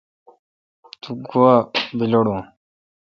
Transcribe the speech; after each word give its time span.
تو 1.01 1.09
گوا 1.27 1.53
بیلڑون۔ 1.97 2.39